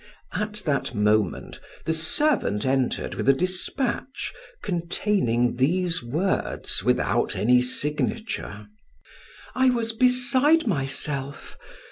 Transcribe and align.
At 0.33 0.63
that 0.65 0.95
moment 0.95 1.59
the 1.85 1.93
servant 1.93 2.65
entered 2.65 3.13
with 3.13 3.29
a 3.29 3.33
dispatch 3.33 4.33
containing 4.63 5.57
these 5.57 6.01
words 6.01 6.83
without 6.83 7.35
any 7.35 7.61
signature: 7.61 8.65
"I 9.53 9.69
was 9.69 9.91
beside 9.93 10.65
myself. 10.65 11.55